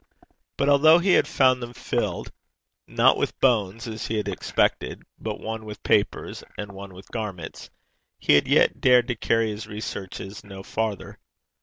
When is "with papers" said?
5.63-6.43